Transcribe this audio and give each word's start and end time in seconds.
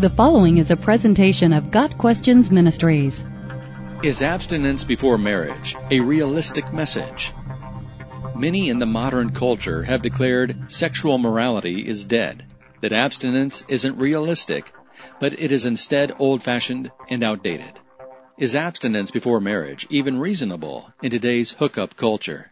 The 0.00 0.08
following 0.08 0.56
is 0.56 0.70
a 0.70 0.78
presentation 0.78 1.52
of 1.52 1.70
Got 1.70 1.98
Questions 1.98 2.50
Ministries. 2.50 3.22
Is 4.02 4.22
abstinence 4.22 4.82
before 4.82 5.18
marriage 5.18 5.76
a 5.90 6.00
realistic 6.00 6.72
message? 6.72 7.32
Many 8.34 8.70
in 8.70 8.78
the 8.78 8.86
modern 8.86 9.28
culture 9.28 9.82
have 9.82 10.00
declared 10.00 10.72
sexual 10.72 11.18
morality 11.18 11.86
is 11.86 12.04
dead, 12.04 12.46
that 12.80 12.94
abstinence 12.94 13.62
isn't 13.68 13.98
realistic, 13.98 14.72
but 15.18 15.38
it 15.38 15.52
is 15.52 15.66
instead 15.66 16.16
old 16.18 16.42
fashioned 16.42 16.90
and 17.10 17.22
outdated. 17.22 17.78
Is 18.38 18.56
abstinence 18.56 19.10
before 19.10 19.38
marriage 19.38 19.86
even 19.90 20.18
reasonable 20.18 20.94
in 21.02 21.10
today's 21.10 21.52
hookup 21.52 21.98
culture? 21.98 22.50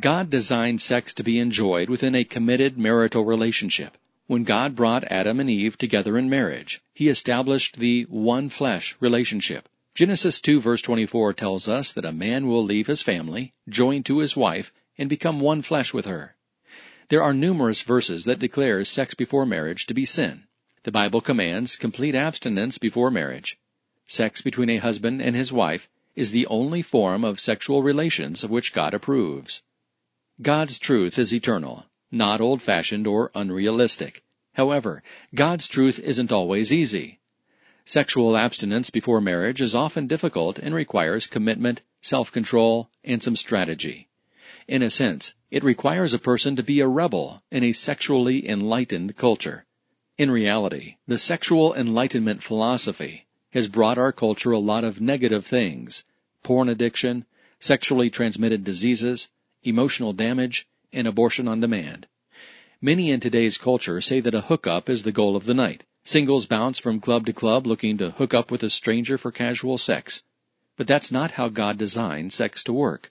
God 0.00 0.30
designed 0.30 0.80
sex 0.80 1.12
to 1.12 1.22
be 1.22 1.38
enjoyed 1.38 1.90
within 1.90 2.14
a 2.14 2.24
committed 2.24 2.78
marital 2.78 3.26
relationship. 3.26 3.98
When 4.28 4.44
God 4.44 4.76
brought 4.76 5.10
Adam 5.10 5.40
and 5.40 5.48
Eve 5.48 5.78
together 5.78 6.18
in 6.18 6.28
marriage, 6.28 6.82
He 6.92 7.08
established 7.08 7.78
the 7.78 8.02
one 8.10 8.50
flesh 8.50 8.94
relationship. 9.00 9.70
Genesis 9.94 10.38
2 10.42 10.60
verse 10.60 10.82
24 10.82 11.32
tells 11.32 11.66
us 11.66 11.92
that 11.92 12.04
a 12.04 12.12
man 12.12 12.46
will 12.46 12.62
leave 12.62 12.88
his 12.88 13.00
family, 13.00 13.54
join 13.70 14.02
to 14.02 14.18
his 14.18 14.36
wife, 14.36 14.70
and 14.98 15.08
become 15.08 15.40
one 15.40 15.62
flesh 15.62 15.94
with 15.94 16.04
her. 16.04 16.36
There 17.08 17.22
are 17.22 17.32
numerous 17.32 17.80
verses 17.80 18.26
that 18.26 18.38
declare 18.38 18.84
sex 18.84 19.14
before 19.14 19.46
marriage 19.46 19.86
to 19.86 19.94
be 19.94 20.04
sin. 20.04 20.44
The 20.82 20.92
Bible 20.92 21.22
commands 21.22 21.74
complete 21.76 22.14
abstinence 22.14 22.76
before 22.76 23.10
marriage. 23.10 23.56
Sex 24.06 24.42
between 24.42 24.68
a 24.68 24.76
husband 24.76 25.22
and 25.22 25.36
his 25.36 25.54
wife 25.54 25.88
is 26.14 26.32
the 26.32 26.46
only 26.48 26.82
form 26.82 27.24
of 27.24 27.40
sexual 27.40 27.82
relations 27.82 28.44
of 28.44 28.50
which 28.50 28.74
God 28.74 28.92
approves. 28.92 29.62
God's 30.42 30.78
truth 30.78 31.18
is 31.18 31.32
eternal, 31.32 31.86
not 32.10 32.40
old-fashioned 32.40 33.06
or 33.06 33.30
unrealistic. 33.34 34.22
However, 34.54 35.02
God's 35.34 35.68
truth 35.68 35.98
isn't 35.98 36.32
always 36.32 36.72
easy. 36.72 37.20
Sexual 37.84 38.36
abstinence 38.36 38.90
before 38.90 39.20
marriage 39.20 39.60
is 39.60 39.74
often 39.74 40.06
difficult 40.06 40.58
and 40.58 40.74
requires 40.74 41.26
commitment, 41.26 41.82
self-control, 42.02 42.90
and 43.04 43.22
some 43.22 43.36
strategy. 43.36 44.08
In 44.66 44.82
a 44.82 44.90
sense, 44.90 45.34
it 45.50 45.64
requires 45.64 46.12
a 46.12 46.18
person 46.18 46.56
to 46.56 46.62
be 46.62 46.80
a 46.80 46.86
rebel 46.86 47.42
in 47.50 47.64
a 47.64 47.72
sexually 47.72 48.46
enlightened 48.48 49.16
culture. 49.16 49.64
In 50.18 50.30
reality, 50.30 50.96
the 51.06 51.18
sexual 51.18 51.74
enlightenment 51.74 52.42
philosophy 52.42 53.26
has 53.52 53.68
brought 53.68 53.96
our 53.96 54.12
culture 54.12 54.52
a 54.52 54.58
lot 54.58 54.84
of 54.84 55.00
negative 55.00 55.46
things. 55.46 56.04
Porn 56.42 56.68
addiction, 56.68 57.24
sexually 57.60 58.10
transmitted 58.10 58.64
diseases, 58.64 59.30
emotional 59.62 60.12
damage, 60.12 60.68
and 60.92 61.06
abortion 61.06 61.48
on 61.48 61.60
demand. 61.60 62.06
Many 62.80 63.10
in 63.10 63.20
today's 63.20 63.58
culture 63.58 64.00
say 64.00 64.20
that 64.20 64.34
a 64.34 64.42
hookup 64.42 64.88
is 64.88 65.02
the 65.02 65.12
goal 65.12 65.36
of 65.36 65.44
the 65.44 65.54
night. 65.54 65.84
Singles 66.04 66.46
bounce 66.46 66.78
from 66.78 67.00
club 67.00 67.26
to 67.26 67.32
club 67.32 67.66
looking 67.66 67.98
to 67.98 68.12
hook 68.12 68.32
up 68.32 68.50
with 68.50 68.62
a 68.62 68.70
stranger 68.70 69.18
for 69.18 69.30
casual 69.30 69.78
sex. 69.78 70.22
But 70.76 70.86
that's 70.86 71.10
not 71.10 71.32
how 71.32 71.48
God 71.48 71.76
designed 71.76 72.32
sex 72.32 72.62
to 72.64 72.72
work. 72.72 73.10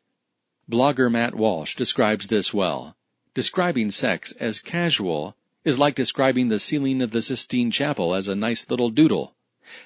Blogger 0.69 1.11
Matt 1.11 1.35
Walsh 1.35 1.75
describes 1.75 2.27
this 2.27 2.53
well. 2.53 2.95
Describing 3.33 3.91
sex 3.91 4.31
as 4.33 4.59
casual 4.59 5.35
is 5.63 5.77
like 5.77 5.95
describing 5.95 6.47
the 6.47 6.59
ceiling 6.59 7.01
of 7.01 7.11
the 7.11 7.21
Sistine 7.21 7.71
Chapel 7.71 8.15
as 8.15 8.27
a 8.27 8.35
nice 8.35 8.69
little 8.69 8.89
doodle. 8.89 9.35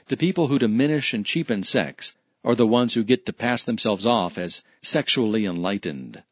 The 0.08 0.16
people 0.16 0.48
who 0.48 0.60
diminish 0.60 1.14
and 1.14 1.26
cheapen 1.26 1.64
sex 1.64 2.16
are 2.44 2.56
the 2.56 2.68
ones 2.68 2.94
who 2.94 3.04
get 3.04 3.26
to 3.26 3.34
pass 3.34 3.64
themselves 3.64 4.06
off 4.06 4.38
as 4.38 4.64
sexually 4.82 5.46
enlightened. 5.46 6.24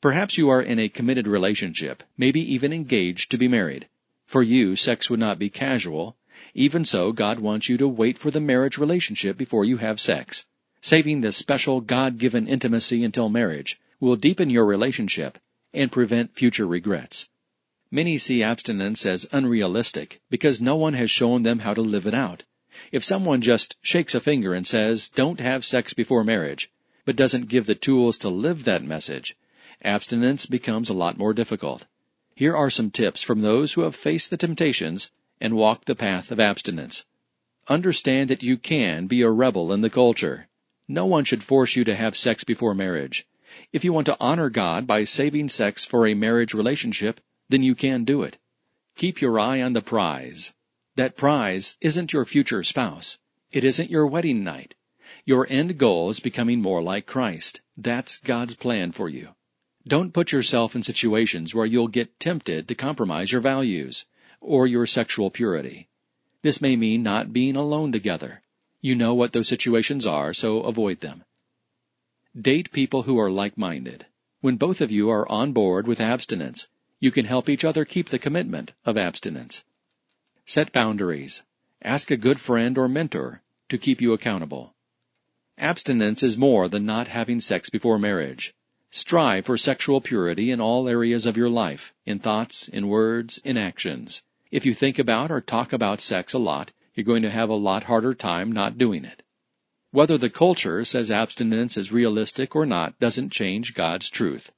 Perhaps 0.00 0.38
you 0.38 0.48
are 0.48 0.62
in 0.62 0.78
a 0.78 0.88
committed 0.88 1.26
relationship, 1.26 2.04
maybe 2.16 2.40
even 2.54 2.72
engaged 2.72 3.32
to 3.32 3.36
be 3.36 3.48
married. 3.48 3.88
For 4.26 4.44
you, 4.44 4.76
sex 4.76 5.10
would 5.10 5.18
not 5.18 5.40
be 5.40 5.50
casual. 5.50 6.16
Even 6.54 6.84
so, 6.84 7.10
God 7.10 7.40
wants 7.40 7.68
you 7.68 7.76
to 7.78 7.88
wait 7.88 8.16
for 8.16 8.30
the 8.30 8.40
marriage 8.40 8.78
relationship 8.78 9.36
before 9.36 9.64
you 9.64 9.78
have 9.78 9.98
sex. 9.98 10.46
Saving 10.80 11.20
this 11.20 11.36
special 11.36 11.80
God-given 11.80 12.46
intimacy 12.46 13.02
until 13.02 13.28
marriage 13.28 13.80
will 13.98 14.14
deepen 14.14 14.50
your 14.50 14.64
relationship 14.64 15.36
and 15.74 15.90
prevent 15.90 16.36
future 16.36 16.66
regrets. 16.66 17.28
Many 17.90 18.18
see 18.18 18.40
abstinence 18.40 19.04
as 19.04 19.26
unrealistic 19.32 20.20
because 20.30 20.60
no 20.60 20.76
one 20.76 20.94
has 20.94 21.10
shown 21.10 21.42
them 21.42 21.58
how 21.58 21.74
to 21.74 21.80
live 21.80 22.06
it 22.06 22.14
out. 22.14 22.44
If 22.92 23.02
someone 23.02 23.40
just 23.40 23.74
shakes 23.82 24.14
a 24.14 24.20
finger 24.20 24.54
and 24.54 24.64
says, 24.64 25.08
don't 25.08 25.40
have 25.40 25.64
sex 25.64 25.92
before 25.92 26.22
marriage, 26.22 26.70
but 27.04 27.16
doesn't 27.16 27.48
give 27.48 27.66
the 27.66 27.74
tools 27.74 28.16
to 28.18 28.28
live 28.28 28.62
that 28.64 28.84
message, 28.84 29.36
abstinence 29.82 30.46
becomes 30.46 30.88
a 30.88 30.94
lot 30.94 31.18
more 31.18 31.32
difficult. 31.32 31.86
Here 32.34 32.56
are 32.56 32.70
some 32.70 32.90
tips 32.90 33.22
from 33.22 33.40
those 33.40 33.72
who 33.72 33.82
have 33.82 33.94
faced 33.94 34.30
the 34.30 34.36
temptations 34.36 35.10
and 35.40 35.56
walked 35.56 35.86
the 35.86 35.94
path 35.94 36.30
of 36.30 36.40
abstinence. 36.40 37.04
Understand 37.68 38.30
that 38.30 38.42
you 38.42 38.56
can 38.56 39.06
be 39.06 39.22
a 39.22 39.30
rebel 39.30 39.72
in 39.72 39.80
the 39.80 39.90
culture. 39.90 40.48
No 40.88 41.04
one 41.04 41.24
should 41.24 41.42
force 41.42 41.76
you 41.76 41.84
to 41.84 41.94
have 41.94 42.16
sex 42.16 42.44
before 42.44 42.74
marriage. 42.74 43.26
If 43.72 43.84
you 43.84 43.92
want 43.92 44.06
to 44.06 44.16
honor 44.18 44.50
God 44.50 44.86
by 44.86 45.04
saving 45.04 45.48
sex 45.48 45.84
for 45.84 46.06
a 46.06 46.14
marriage 46.14 46.54
relationship, 46.54 47.20
then 47.48 47.62
you 47.62 47.74
can 47.74 48.04
do 48.04 48.22
it. 48.22 48.38
Keep 48.96 49.20
your 49.20 49.38
eye 49.38 49.60
on 49.60 49.74
the 49.74 49.82
prize. 49.82 50.54
That 50.96 51.16
prize 51.16 51.76
isn't 51.80 52.12
your 52.12 52.24
future 52.24 52.64
spouse. 52.64 53.18
It 53.52 53.64
isn't 53.64 53.90
your 53.90 54.06
wedding 54.06 54.42
night. 54.42 54.74
Your 55.24 55.46
end 55.48 55.78
goal 55.78 56.10
is 56.10 56.20
becoming 56.20 56.60
more 56.60 56.82
like 56.82 57.06
Christ. 57.06 57.60
That's 57.76 58.18
God's 58.18 58.54
plan 58.54 58.92
for 58.92 59.08
you. 59.08 59.34
Don't 59.88 60.12
put 60.12 60.32
yourself 60.32 60.76
in 60.76 60.82
situations 60.82 61.54
where 61.54 61.64
you'll 61.64 61.88
get 61.88 62.20
tempted 62.20 62.68
to 62.68 62.74
compromise 62.74 63.32
your 63.32 63.40
values 63.40 64.04
or 64.38 64.66
your 64.66 64.86
sexual 64.86 65.30
purity. 65.30 65.88
This 66.42 66.60
may 66.60 66.76
mean 66.76 67.02
not 67.02 67.32
being 67.32 67.56
alone 67.56 67.90
together. 67.90 68.42
You 68.82 68.94
know 68.94 69.14
what 69.14 69.32
those 69.32 69.48
situations 69.48 70.04
are, 70.04 70.34
so 70.34 70.60
avoid 70.60 71.00
them. 71.00 71.24
Date 72.38 72.70
people 72.70 73.04
who 73.04 73.18
are 73.18 73.30
like-minded. 73.30 74.04
When 74.42 74.56
both 74.56 74.82
of 74.82 74.92
you 74.92 75.08
are 75.08 75.26
on 75.32 75.52
board 75.52 75.86
with 75.86 76.02
abstinence, 76.02 76.68
you 77.00 77.10
can 77.10 77.24
help 77.24 77.48
each 77.48 77.64
other 77.64 77.86
keep 77.86 78.10
the 78.10 78.18
commitment 78.18 78.74
of 78.84 78.98
abstinence. 78.98 79.64
Set 80.44 80.70
boundaries. 80.70 81.44
Ask 81.80 82.10
a 82.10 82.18
good 82.18 82.38
friend 82.38 82.76
or 82.76 82.88
mentor 82.88 83.40
to 83.70 83.78
keep 83.78 84.02
you 84.02 84.12
accountable. 84.12 84.74
Abstinence 85.56 86.22
is 86.22 86.36
more 86.36 86.68
than 86.68 86.84
not 86.84 87.08
having 87.08 87.40
sex 87.40 87.70
before 87.70 87.98
marriage. 87.98 88.54
Strive 88.98 89.46
for 89.46 89.56
sexual 89.56 90.00
purity 90.00 90.50
in 90.50 90.60
all 90.60 90.88
areas 90.88 91.24
of 91.24 91.36
your 91.36 91.48
life, 91.48 91.94
in 92.04 92.18
thoughts, 92.18 92.66
in 92.66 92.88
words, 92.88 93.38
in 93.44 93.56
actions. 93.56 94.24
If 94.50 94.66
you 94.66 94.74
think 94.74 94.98
about 94.98 95.30
or 95.30 95.40
talk 95.40 95.72
about 95.72 96.00
sex 96.00 96.32
a 96.32 96.38
lot, 96.40 96.72
you're 96.96 97.04
going 97.04 97.22
to 97.22 97.30
have 97.30 97.48
a 97.48 97.54
lot 97.54 97.84
harder 97.84 98.12
time 98.12 98.50
not 98.50 98.76
doing 98.76 99.04
it. 99.04 99.22
Whether 99.92 100.18
the 100.18 100.28
culture 100.28 100.84
says 100.84 101.12
abstinence 101.12 101.76
is 101.76 101.92
realistic 101.92 102.56
or 102.56 102.66
not 102.66 102.98
doesn't 102.98 103.30
change 103.30 103.72
God's 103.72 104.08
truth. 104.10 104.50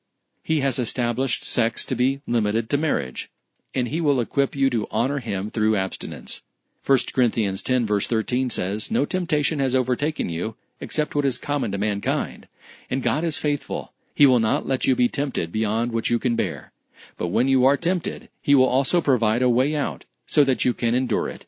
He 0.42 0.60
has 0.60 0.78
established 0.78 1.44
sex 1.44 1.84
to 1.84 1.94
be 1.94 2.22
limited 2.26 2.70
to 2.70 2.78
marriage, 2.78 3.30
and 3.74 3.88
He 3.88 4.00
will 4.00 4.20
equip 4.20 4.56
you 4.56 4.70
to 4.70 4.88
honor 4.90 5.18
Him 5.18 5.50
through 5.50 5.76
abstinence. 5.76 6.42
1 6.86 6.98
Corinthians 7.12 7.60
10 7.60 7.84
verse 7.84 8.06
13 8.06 8.48
says, 8.48 8.90
No 8.90 9.04
temptation 9.04 9.58
has 9.58 9.74
overtaken 9.74 10.30
you, 10.30 10.56
except 10.80 11.14
what 11.14 11.26
is 11.26 11.36
common 11.36 11.72
to 11.72 11.76
mankind. 11.78 12.48
And 12.88 13.02
God 13.02 13.22
is 13.22 13.36
faithful. 13.36 13.92
He 14.14 14.26
will 14.26 14.40
not 14.40 14.66
let 14.66 14.86
you 14.86 14.96
be 14.96 15.08
tempted 15.08 15.52
beyond 15.52 15.92
what 15.92 16.10
you 16.10 16.18
can 16.18 16.36
bear. 16.36 16.72
But 17.16 17.28
when 17.28 17.48
you 17.48 17.64
are 17.64 17.76
tempted, 17.76 18.28
He 18.42 18.54
will 18.54 18.68
also 18.68 19.00
provide 19.00 19.40
a 19.40 19.48
way 19.48 19.74
out, 19.74 20.04
so 20.26 20.44
that 20.44 20.64
you 20.64 20.74
can 20.74 20.94
endure 20.94 21.28
it. 21.28 21.46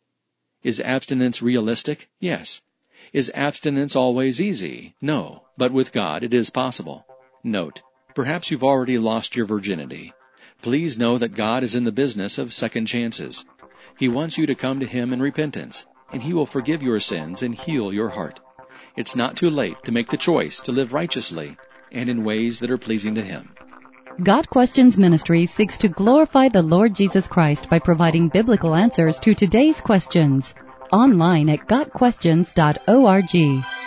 Is 0.62 0.81
abstinence 0.81 1.43
realistic? 1.43 2.09
Yes. 2.21 2.62
Is 3.12 3.33
abstinence 3.34 3.97
always 3.97 4.41
easy? 4.41 4.95
No. 5.00 5.45
But 5.59 5.73
with 5.73 5.93
God, 5.93 6.23
it 6.23 6.33
is 6.33 6.50
possible. 6.50 7.05
Note, 7.43 7.83
perhaps 8.15 8.50
you've 8.50 8.65
already 8.65 8.97
lost 8.97 9.34
your 9.34 9.44
virginity. 9.44 10.12
Please 10.62 10.97
know 10.97 11.19
that 11.19 11.34
God 11.34 11.65
is 11.65 11.75
in 11.75 11.84
the 11.84 11.93
business 11.93 12.39
of 12.39 12.53
second 12.53 12.87
chances. 12.87 13.44
He 13.99 14.08
wants 14.08 14.38
you 14.38 14.47
to 14.47 14.55
come 14.55 14.79
to 14.81 14.87
Him 14.87 15.12
in 15.12 15.20
repentance, 15.20 15.87
and 16.12 16.23
He 16.23 16.32
will 16.32 16.47
forgive 16.47 16.82
your 16.82 17.00
sins 17.00 17.43
and 17.43 17.55
heal 17.55 17.93
your 17.93 18.11
heart. 18.11 18.38
It's 18.97 19.17
not 19.17 19.37
too 19.37 19.50
late 19.50 19.82
to 19.85 19.93
make 19.93 20.08
the 20.08 20.17
choice 20.17 20.61
to 20.61 20.73
live 20.73 20.93
righteously 20.93 21.56
and 21.93 22.09
in 22.09 22.25
ways 22.25 22.61
that 22.61 22.71
are 22.71 22.79
pleasing 22.79 23.15
to 23.15 23.23
Him. 23.23 23.49
Got 24.23 24.49
Questions 24.50 24.99
Ministry 24.99 25.47
seeks 25.47 25.79
to 25.79 25.89
glorify 25.89 26.49
the 26.49 26.62
Lord 26.62 26.94
Jesus 26.94 27.27
Christ 27.27 27.71
by 27.71 27.79
providing 27.79 28.29
biblical 28.29 28.75
answers 28.75 29.19
to 29.21 29.35
today's 29.35 29.81
questions. 29.81 30.55
Online 30.93 31.49
at 31.49 31.67
GotQuestions.org. 31.67 33.81